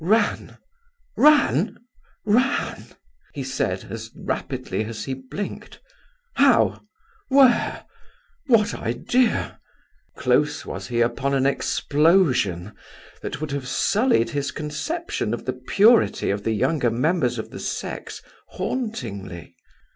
[0.03, 0.57] "Ran?
[1.15, 1.77] ran?
[2.25, 2.85] ran?"
[3.35, 5.79] he said as rapidly as he blinked.
[6.37, 6.81] "How?
[7.27, 7.85] where?
[8.47, 9.59] what idea...?"
[10.17, 12.73] Close was he upon an explosion
[13.21, 17.59] that would have sullied his conception of the purity of the younger members of the
[17.59, 19.55] sex hauntingly.